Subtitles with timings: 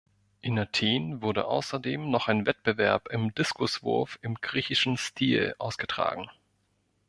[0.41, 6.27] In Athen wurde außerdem noch ein Wettbewerb im "Diskuswurf im griechischen Stil" ausgetragen.